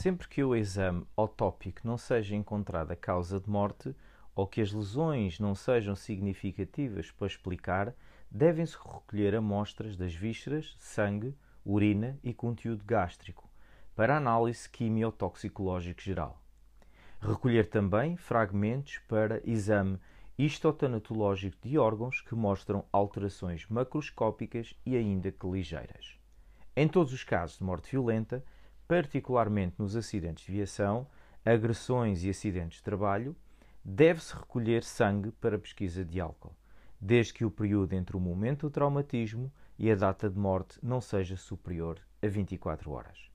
Sempre 0.00 0.28
que 0.28 0.42
o 0.42 0.56
exame 0.56 1.06
autópico 1.14 1.82
não 1.84 1.98
seja 1.98 2.34
encontrada 2.34 2.96
causa 2.96 3.38
de 3.38 3.50
morte 3.50 3.94
ou 4.34 4.46
que 4.46 4.62
as 4.62 4.72
lesões 4.72 5.38
não 5.38 5.54
sejam 5.54 5.94
significativas 5.94 7.10
para 7.10 7.26
explicar, 7.26 7.94
devem-se 8.30 8.78
recolher 8.78 9.34
amostras 9.34 9.98
das 9.98 10.14
vísceras, 10.14 10.74
sangue, 10.78 11.36
urina 11.62 12.18
e 12.24 12.32
conteúdo 12.32 12.82
gástrico 12.82 13.46
para 13.94 14.16
análise 14.16 14.66
quimiotoxicológico 14.70 16.00
geral. 16.00 16.42
Recolher 17.20 17.68
também 17.68 18.16
fragmentos 18.16 18.96
para 19.06 19.42
exame 19.44 20.00
histotanatológico 20.38 21.58
de 21.60 21.76
órgãos 21.76 22.22
que 22.22 22.34
mostram 22.34 22.86
alterações 22.90 23.66
macroscópicas 23.68 24.72
e 24.86 24.96
ainda 24.96 25.30
que 25.30 25.46
ligeiras. 25.46 26.18
Em 26.74 26.88
todos 26.88 27.12
os 27.12 27.22
casos 27.22 27.58
de 27.58 27.64
morte 27.64 27.90
violenta, 27.90 28.42
particularmente 28.90 29.76
nos 29.78 29.94
acidentes 29.94 30.44
de 30.44 30.50
viação, 30.50 31.06
agressões 31.44 32.24
e 32.24 32.28
acidentes 32.28 32.78
de 32.78 32.82
trabalho, 32.82 33.36
deve-se 33.84 34.34
recolher 34.34 34.82
sangue 34.82 35.30
para 35.30 35.60
pesquisa 35.60 36.04
de 36.04 36.20
álcool, 36.20 36.56
desde 37.00 37.34
que 37.34 37.44
o 37.44 37.52
período 37.52 37.92
entre 37.92 38.16
o 38.16 38.20
momento 38.20 38.66
do 38.66 38.70
traumatismo 38.72 39.48
e 39.78 39.92
a 39.92 39.94
data 39.94 40.28
de 40.28 40.36
morte 40.36 40.76
não 40.82 41.00
seja 41.00 41.36
superior 41.36 42.00
a 42.20 42.26
24 42.26 42.90
horas. 42.90 43.30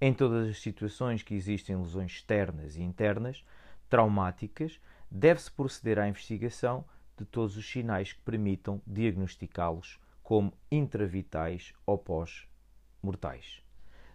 Em 0.00 0.12
todas 0.12 0.48
as 0.48 0.60
situações 0.60 1.22
que 1.22 1.34
existem 1.34 1.76
lesões 1.76 2.10
externas 2.10 2.74
e 2.74 2.82
internas 2.82 3.44
traumáticas, 3.88 4.80
deve-se 5.08 5.52
proceder 5.52 6.00
à 6.00 6.08
investigação 6.08 6.84
de 7.16 7.24
todos 7.24 7.56
os 7.56 7.64
sinais 7.64 8.12
que 8.12 8.22
permitam 8.22 8.82
diagnosticá-los 8.84 10.00
como 10.20 10.52
intravitais 10.68 11.72
ou 11.86 11.96
pós-mortais. 11.96 13.69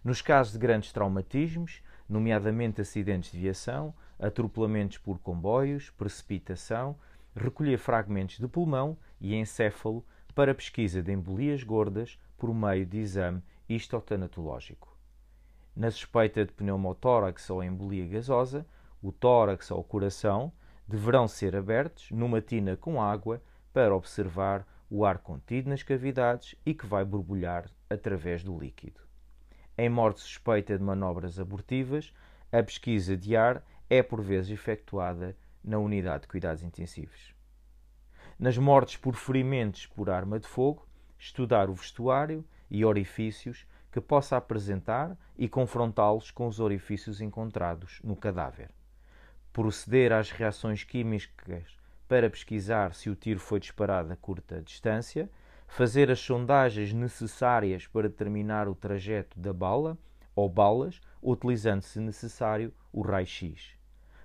Nos 0.06 0.22
casos 0.22 0.52
de 0.52 0.58
grandes 0.60 0.92
traumatismos, 0.92 1.82
nomeadamente 2.08 2.80
acidentes 2.80 3.32
de 3.32 3.40
viação, 3.40 3.92
atropelamentos 4.20 4.98
por 4.98 5.18
comboios, 5.18 5.90
precipitação, 5.90 6.96
recolher 7.34 7.76
fragmentos 7.76 8.38
de 8.38 8.46
pulmão 8.46 8.96
e 9.20 9.34
encéfalo 9.34 10.06
para 10.32 10.54
pesquisa 10.54 11.02
de 11.02 11.10
embolias 11.10 11.64
gordas 11.64 12.20
por 12.38 12.54
meio 12.54 12.86
de 12.86 12.98
exame 12.98 13.42
histotanatológico. 13.68 14.96
Na 15.74 15.90
suspeita 15.90 16.44
de 16.44 16.52
pneumotórax 16.52 17.50
ou 17.50 17.64
embolia 17.64 18.06
gasosa, 18.06 18.64
o 19.02 19.10
tórax 19.10 19.72
ou 19.72 19.80
o 19.80 19.84
coração 19.84 20.52
deverão 20.86 21.26
ser 21.26 21.56
abertos 21.56 22.12
numa 22.12 22.40
tina 22.40 22.76
com 22.76 23.02
água 23.02 23.42
para 23.72 23.92
observar 23.92 24.64
o 24.88 25.04
ar 25.04 25.18
contido 25.18 25.68
nas 25.68 25.82
cavidades 25.82 26.54
e 26.64 26.72
que 26.72 26.86
vai 26.86 27.04
borbulhar 27.04 27.68
através 27.90 28.44
do 28.44 28.56
líquido. 28.56 29.05
Em 29.78 29.90
morte 29.90 30.20
suspeita 30.20 30.76
de 30.78 30.82
manobras 30.82 31.38
abortivas, 31.38 32.12
a 32.50 32.62
pesquisa 32.62 33.14
de 33.14 33.36
ar 33.36 33.62
é 33.90 34.02
por 34.02 34.22
vezes 34.22 34.50
efetuada 34.50 35.36
na 35.62 35.78
unidade 35.78 36.22
de 36.22 36.28
cuidados 36.28 36.62
intensivos. 36.62 37.34
Nas 38.38 38.56
mortes 38.56 38.96
por 38.96 39.14
ferimentos 39.14 39.86
por 39.86 40.08
arma 40.08 40.40
de 40.40 40.46
fogo, 40.46 40.86
estudar 41.18 41.68
o 41.68 41.74
vestuário 41.74 42.42
e 42.70 42.84
orifícios 42.84 43.66
que 43.92 44.00
possa 44.00 44.36
apresentar 44.36 45.16
e 45.36 45.48
confrontá-los 45.48 46.30
com 46.30 46.46
os 46.46 46.58
orifícios 46.58 47.20
encontrados 47.20 48.00
no 48.02 48.16
cadáver. 48.16 48.70
Proceder 49.52 50.12
às 50.12 50.30
reações 50.30 50.84
químicas 50.84 51.76
para 52.08 52.30
pesquisar 52.30 52.94
se 52.94 53.10
o 53.10 53.14
tiro 53.14 53.40
foi 53.40 53.60
disparado 53.60 54.12
a 54.12 54.16
curta 54.16 54.62
distância, 54.62 55.30
fazer 55.66 56.10
as 56.10 56.20
sondagens 56.20 56.92
necessárias 56.92 57.86
para 57.86 58.08
determinar 58.08 58.68
o 58.68 58.74
trajeto 58.74 59.38
da 59.38 59.52
bala 59.52 59.98
ou 60.34 60.48
balas, 60.48 61.00
utilizando, 61.22 61.82
se 61.82 61.98
necessário, 61.98 62.72
o 62.92 63.02
raio-x. 63.02 63.70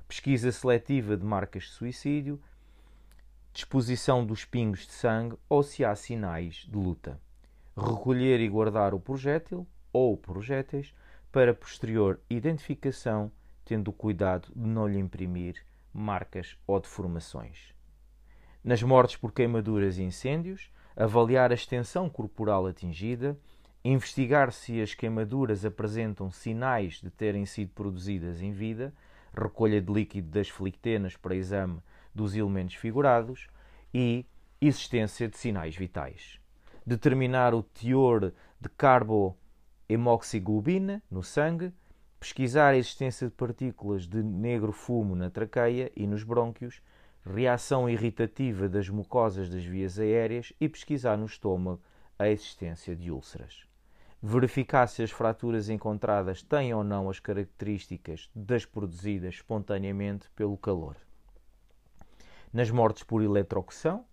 Pesquisa 0.07 0.51
seletiva 0.51 1.15
de 1.15 1.25
marcas 1.25 1.63
de 1.63 1.69
suicídio, 1.69 2.41
disposição 3.53 4.25
dos 4.25 4.45
pingos 4.45 4.85
de 4.85 4.93
sangue 4.93 5.37
ou 5.49 5.63
se 5.63 5.85
há 5.85 5.95
sinais 5.95 6.67
de 6.69 6.75
luta 6.75 7.19
recolher 7.75 8.39
e 8.39 8.49
guardar 8.49 8.93
o 8.93 8.99
projétil 8.99 9.67
ou 9.93 10.17
projéteis 10.17 10.93
para 11.31 11.53
posterior 11.53 12.19
identificação, 12.29 13.31
tendo 13.63 13.89
o 13.89 13.93
cuidado 13.93 14.49
de 14.55 14.67
não 14.67 14.87
lhe 14.87 14.99
imprimir 14.99 15.65
marcas 15.93 16.57
ou 16.67 16.79
deformações. 16.79 17.73
Nas 18.63 18.83
mortes 18.83 19.15
por 19.15 19.31
queimaduras 19.31 19.97
e 19.97 20.03
incêndios, 20.03 20.71
avaliar 21.01 21.51
a 21.51 21.55
extensão 21.55 22.07
corporal 22.07 22.67
atingida, 22.67 23.35
investigar 23.83 24.51
se 24.51 24.79
as 24.79 24.93
queimaduras 24.93 25.65
apresentam 25.65 26.29
sinais 26.29 27.01
de 27.01 27.09
terem 27.09 27.43
sido 27.43 27.71
produzidas 27.71 28.39
em 28.39 28.51
vida, 28.51 28.93
recolha 29.35 29.81
de 29.81 29.91
líquido 29.91 30.29
das 30.29 30.47
flictenas 30.47 31.17
para 31.17 31.35
exame 31.35 31.79
dos 32.13 32.35
elementos 32.35 32.75
figurados 32.75 33.47
e 33.91 34.27
existência 34.61 35.27
de 35.27 35.39
sinais 35.39 35.75
vitais. 35.75 36.39
Determinar 36.85 37.55
o 37.55 37.63
teor 37.63 38.31
de 38.59 38.69
carbohemoxiglobina 38.77 41.01
no 41.09 41.23
sangue, 41.23 41.73
pesquisar 42.19 42.69
a 42.69 42.77
existência 42.77 43.27
de 43.27 43.33
partículas 43.33 44.05
de 44.05 44.21
negro 44.21 44.71
fumo 44.71 45.15
na 45.15 45.31
traqueia 45.31 45.91
e 45.95 46.05
nos 46.05 46.23
brônquios, 46.23 46.79
reação 47.25 47.89
irritativa 47.89 48.67
das 48.67 48.89
mucosas 48.89 49.49
das 49.49 49.63
vias 49.63 49.99
aéreas 49.99 50.51
e 50.59 50.67
pesquisar 50.67 51.17
no 51.17 51.25
estômago 51.25 51.81
a 52.17 52.27
existência 52.27 52.95
de 52.95 53.11
úlceras. 53.11 53.65
Verificar 54.21 54.87
se 54.87 55.01
as 55.01 55.11
fraturas 55.11 55.69
encontradas 55.69 56.43
têm 56.43 56.73
ou 56.73 56.83
não 56.83 57.09
as 57.09 57.19
características 57.19 58.29
das 58.35 58.65
produzidas 58.65 59.35
espontaneamente 59.35 60.29
pelo 60.35 60.57
calor. 60.57 60.95
Nas 62.53 62.69
mortes 62.69 63.03
por 63.03 63.23
eletrocução, 63.23 64.05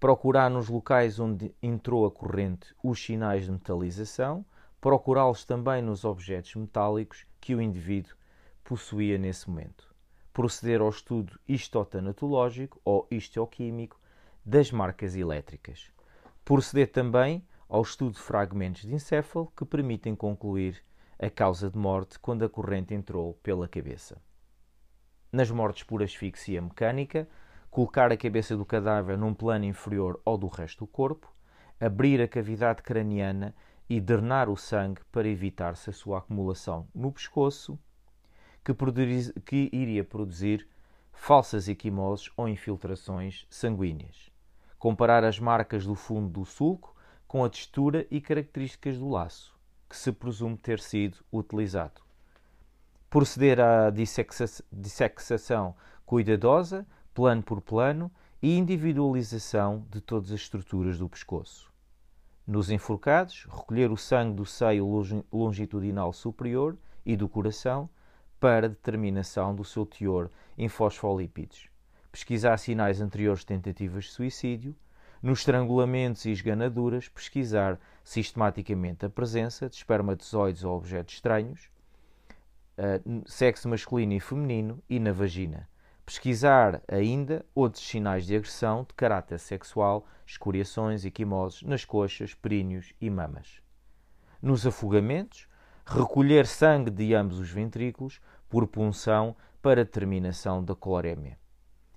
procurar 0.00 0.50
nos 0.50 0.68
locais 0.68 1.18
onde 1.18 1.54
entrou 1.62 2.04
a 2.04 2.10
corrente 2.10 2.74
os 2.82 3.02
sinais 3.02 3.44
de 3.44 3.52
metalização, 3.52 4.44
procurá-los 4.80 5.44
também 5.44 5.80
nos 5.80 6.04
objetos 6.04 6.54
metálicos 6.56 7.24
que 7.40 7.54
o 7.54 7.60
indivíduo 7.60 8.16
possuía 8.64 9.16
nesse 9.16 9.48
momento. 9.48 9.91
Proceder 10.32 10.80
ao 10.80 10.88
estudo 10.88 11.38
histotanatológico 11.46 12.80
ou 12.84 13.06
histoquímico 13.10 14.00
das 14.44 14.70
marcas 14.70 15.14
elétricas. 15.14 15.90
Proceder 16.44 16.90
também 16.90 17.46
ao 17.68 17.82
estudo 17.82 18.14
de 18.14 18.20
fragmentos 18.20 18.82
de 18.82 18.94
encéfalo 18.94 19.52
que 19.56 19.64
permitem 19.64 20.14
concluir 20.14 20.82
a 21.18 21.30
causa 21.30 21.70
de 21.70 21.78
morte 21.78 22.18
quando 22.18 22.44
a 22.44 22.48
corrente 22.48 22.92
entrou 22.92 23.34
pela 23.42 23.68
cabeça. 23.68 24.20
Nas 25.30 25.50
mortes 25.50 25.82
por 25.82 26.02
asfixia 26.02 26.60
mecânica, 26.60 27.28
colocar 27.70 28.12
a 28.12 28.16
cabeça 28.16 28.56
do 28.56 28.66
cadáver 28.66 29.16
num 29.16 29.32
plano 29.32 29.64
inferior 29.64 30.20
ao 30.24 30.36
do 30.36 30.48
resto 30.48 30.80
do 30.80 30.86
corpo, 30.86 31.32
abrir 31.80 32.20
a 32.20 32.28
cavidade 32.28 32.82
craniana 32.82 33.54
e 33.88 34.00
drenar 34.00 34.50
o 34.50 34.56
sangue 34.56 35.00
para 35.10 35.28
evitar-se 35.28 35.90
a 35.90 35.92
sua 35.92 36.18
acumulação 36.18 36.86
no 36.94 37.10
pescoço, 37.10 37.78
que, 38.64 38.74
que 39.40 39.68
iria 39.72 40.04
produzir 40.04 40.68
falsas 41.12 41.68
equimoses 41.68 42.30
ou 42.36 42.48
infiltrações 42.48 43.46
sanguíneas. 43.48 44.30
Comparar 44.78 45.24
as 45.24 45.38
marcas 45.38 45.86
do 45.86 45.94
fundo 45.94 46.28
do 46.28 46.44
sulco 46.44 46.94
com 47.26 47.44
a 47.44 47.48
textura 47.48 48.06
e 48.10 48.20
características 48.20 48.98
do 48.98 49.08
laço, 49.08 49.56
que 49.88 49.96
se 49.96 50.12
presume 50.12 50.56
ter 50.56 50.80
sido 50.80 51.18
utilizado. 51.32 52.00
Proceder 53.08 53.60
à 53.60 53.90
dissexação 53.90 55.74
cuidadosa 56.04 56.86
plano 57.14 57.42
por 57.42 57.60
plano 57.60 58.10
e 58.42 58.56
individualização 58.56 59.86
de 59.90 60.00
todas 60.00 60.30
as 60.30 60.40
estruturas 60.40 60.98
do 60.98 61.08
pescoço. 61.08 61.70
Nos 62.46 62.70
enforcados, 62.70 63.46
recolher 63.50 63.90
o 63.90 63.96
sangue 63.96 64.34
do 64.34 64.44
seio 64.44 64.86
longitudinal 65.32 66.12
superior 66.12 66.76
e 67.06 67.16
do 67.16 67.28
coração 67.28 67.88
para 68.42 68.68
determinação 68.68 69.54
do 69.54 69.62
seu 69.62 69.86
teor 69.86 70.28
em 70.58 70.68
fosfolípidos. 70.68 71.68
Pesquisar 72.10 72.56
sinais 72.56 73.00
anteriores 73.00 73.42
de 73.42 73.46
tentativas 73.46 74.06
de 74.06 74.10
suicídio. 74.10 74.74
Nos 75.22 75.38
estrangulamentos 75.38 76.24
e 76.24 76.30
esganaduras, 76.30 77.08
pesquisar 77.08 77.78
sistematicamente 78.02 79.06
a 79.06 79.08
presença 79.08 79.68
de 79.68 79.76
espermatozoides 79.76 80.64
ou 80.64 80.76
objetos 80.76 81.14
estranhos, 81.14 81.70
uh, 82.76 83.22
sexo 83.24 83.68
masculino 83.68 84.14
e 84.14 84.18
feminino 84.18 84.82
e 84.90 84.98
na 84.98 85.12
vagina 85.12 85.68
Pesquisar 86.04 86.82
ainda 86.88 87.46
outros 87.54 87.86
sinais 87.86 88.26
de 88.26 88.34
agressão 88.34 88.82
de 88.82 88.92
caráter 88.94 89.38
sexual, 89.38 90.04
escoriações 90.26 91.04
e 91.04 91.12
quimoses 91.12 91.62
nas 91.62 91.84
coxas, 91.84 92.34
períneos 92.34 92.92
e 93.00 93.08
mamas. 93.08 93.62
Nos 94.42 94.66
afogamentos, 94.66 95.46
recolher 95.84 96.46
sangue 96.46 96.90
de 96.90 97.14
ambos 97.14 97.38
os 97.38 97.50
ventrículos 97.50 98.20
por 98.48 98.66
punção 98.66 99.36
para 99.60 99.84
determinação 99.84 100.64
da 100.64 100.74
clorémia. 100.74 101.38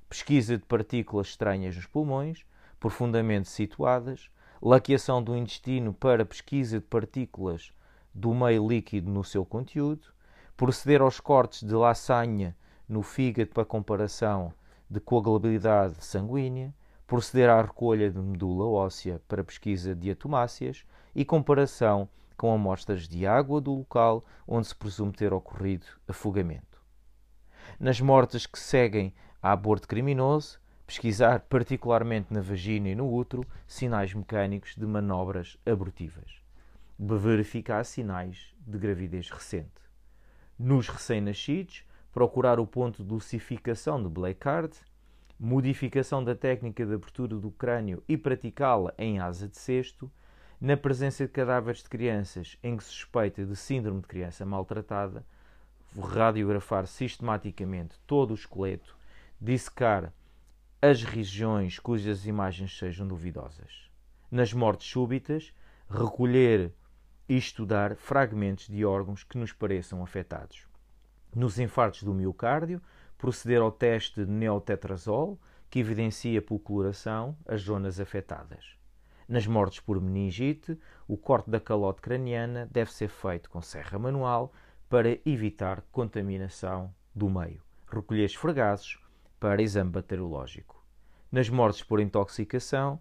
Pesquisa 0.10 0.58
de 0.58 0.64
partículas 0.64 1.28
estranhas 1.28 1.76
nos 1.76 1.86
pulmões, 1.86 2.46
profundamente 2.80 3.50
situadas, 3.50 4.30
laqueação 4.62 5.22
do 5.22 5.36
intestino 5.36 5.94
para 5.94 6.26
pesquisa 6.26 6.80
de 6.80 6.86
partículas 6.86 7.72
do 8.14 8.34
meio 8.34 8.68
líquido 8.68 9.10
no 9.10 9.24
seu 9.24 9.46
conteúdo, 9.46 10.08
proceder 10.56 11.02
aos 11.02 11.20
cortes 11.20 11.64
de 11.64 11.74
lasanha 11.74 12.56
no 12.88 13.02
fígado 13.02 13.50
para 13.50 13.66
comparação 13.66 14.54
de 14.90 15.00
coagulabilidade 15.00 15.96
sanguínea, 16.00 16.74
proceder 17.06 17.50
à 17.50 17.62
recolha 17.62 18.10
de 18.10 18.20
medula 18.20 18.66
óssea 18.66 19.22
para 19.28 19.44
pesquisa 19.44 19.96
de 19.96 20.12
atomáceas 20.12 20.86
e 21.14 21.26
comparação 21.26 22.08
com 22.36 22.54
amostras 22.54 23.08
de 23.08 23.26
água 23.26 23.60
do 23.62 23.74
local 23.74 24.26
onde 24.48 24.68
se 24.68 24.76
presume 24.76 25.12
ter 25.14 25.34
ocorrido 25.34 25.86
afogamento. 26.08 26.82
Nas 27.80 28.00
mortes 28.00 28.46
que 28.46 28.60
seguem 28.60 29.14
a 29.42 29.52
aborto 29.52 29.88
criminoso, 29.88 30.60
pesquisar 30.86 31.42
particularmente 31.42 32.34
na 32.34 32.42
vagina 32.42 32.90
e 32.90 32.96
no 32.96 33.12
útero 33.12 33.46
sinais 33.68 34.14
mecânicos 34.14 34.76
de 34.76 34.86
manobras 34.86 35.58
abortivas. 35.66 36.42
Verificar 36.98 37.84
sinais 37.84 38.54
de 38.66 38.78
gravidez 38.78 39.30
recente. 39.30 39.82
Nos 40.58 40.88
recém-nascidos, 40.88 41.86
procurar 42.12 42.60
o 42.60 42.68
ponto 42.68 43.04
de 43.04 43.12
lucificação 43.12 44.02
de 44.02 44.08
Blacard, 44.08 44.72
modificação 45.38 46.24
da 46.24 46.34
técnica 46.34 46.86
de 46.86 46.94
abertura 46.94 47.36
do 47.36 47.52
crânio 47.52 48.02
e 48.08 48.16
praticá-la 48.16 48.94
em 48.98 49.20
asa 49.20 49.50
de 49.50 49.58
cesto, 49.58 50.10
na 50.60 50.78
presença 50.78 51.26
de 51.26 51.32
cadáveres 51.32 51.84
de 51.84 51.90
crianças 51.90 52.58
em 52.64 52.78
que 52.78 52.84
se 52.84 52.90
suspeita 52.92 53.46
de 53.46 53.56
síndrome 53.56 54.02
de 54.02 54.08
criança 54.08 54.46
maltratada, 54.46 55.26
radiografar 55.98 56.88
sistematicamente 56.88 58.00
todo 58.06 58.32
o 58.32 58.36
esqueleto, 58.36 58.96
dissecar 59.40 60.14
as 60.82 61.04
regiões 61.04 61.80
cujas 61.80 62.26
imagens 62.26 62.78
sejam 62.78 63.08
duvidosas. 63.08 63.90
Nas 64.30 64.54
mortes 64.54 64.90
súbitas, 64.90 65.54
recolher 65.90 66.72
e 67.28 67.38
estudar 67.38 67.96
fragmentos 67.96 68.68
de 68.68 68.86
órgãos 68.86 69.24
que 69.24 69.38
nos 69.38 69.52
pareçam 69.52 70.04
afetados. 70.04 70.68
Nos 71.34 71.60
infartos 71.60 72.04
do 72.04 72.14
miocárdio, 72.14 72.82
proceder 73.18 73.62
ao 73.62 73.72
teste 73.72 74.24
de 74.24 74.32
neotetrazol, 74.32 75.40
que 75.70 75.80
evidencia 75.80 76.42
por 76.42 76.60
coloração 76.60 77.36
as 77.48 77.62
zonas 77.62 78.00
afetadas. 78.00 78.78
Nas 79.28 79.48
mortes 79.48 79.80
por 79.80 80.00
meningite, 80.00 80.78
o 81.08 81.18
corte 81.18 81.50
da 81.50 81.60
calote 81.60 82.00
craniana 82.00 82.70
deve 82.72 82.92
ser 82.94 83.08
feito 83.08 83.50
com 83.50 83.60
serra 83.60 83.98
manual 83.98 84.54
para 84.88 85.20
evitar 85.26 85.82
contaminação 85.92 86.94
do 87.14 87.28
meio. 87.28 87.64
Recolher 87.88 88.26
esfregaços 88.26 89.00
para 89.40 89.62
exame 89.62 89.90
bacteriológico. 89.90 90.84
Nas 91.32 91.50
mortes 91.50 91.82
por 91.82 92.00
intoxicação, 92.00 93.00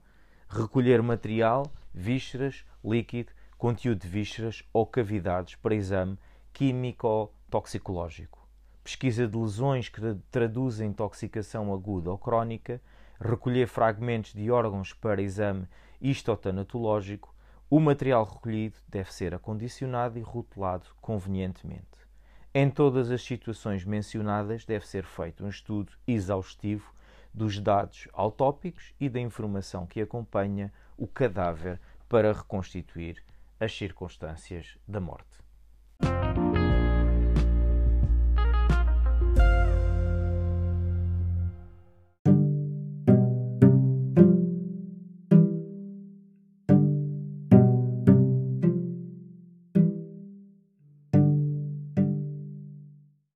recolher 0.49 1.03
material, 1.03 1.71
vísceras, 1.93 2.65
líquido, 2.83 3.33
conteúdo 3.59 4.01
de 4.01 4.09
vísceras 4.09 4.63
ou 4.73 4.87
cavidades 4.87 5.57
para 5.57 5.75
exame 5.75 6.19
químico 6.53 7.33
toxicológico, 7.51 8.49
pesquisa 8.83 9.27
de 9.27 9.37
lesões 9.37 9.89
que 9.89 10.01
traduzem 10.31 10.91
intoxicação 10.91 11.73
aguda 11.73 12.11
ou 12.11 12.19
crónica, 12.19 12.81
recolher 13.21 13.67
fragmentos 13.67 14.33
de 14.33 14.51
órgãos 14.51 14.93
para 14.93 15.23
exame 15.23 15.69
histotanatológico, 16.01 17.35
o 17.71 17.81
material 17.81 18.25
recolhido 18.25 18.79
deve 18.89 19.13
ser 19.13 19.35
acondicionado 19.35 20.19
e 20.19 20.23
rotulado 20.23 20.87
convenientemente. 21.01 21.85
Em 22.53 22.71
todas 22.71 23.11
as 23.11 23.23
situações 23.23 23.85
mencionadas, 23.85 24.65
deve 24.65 24.87
ser 24.87 25.05
feito 25.05 25.45
um 25.45 25.49
estudo 25.49 25.93
exaustivo 26.07 26.95
dos 27.33 27.59
dados 27.59 28.07
autópicos 28.13 28.95
e 29.01 29.09
da 29.09 29.19
informação 29.19 29.87
que 29.87 30.01
acompanha 30.01 30.73
o 30.97 31.07
cadáver 31.07 31.81
para 32.09 32.33
reconstituir 32.33 33.23
as 33.59 33.77
circunstâncias 33.77 34.79
da 34.87 35.01
morte. 35.01 35.44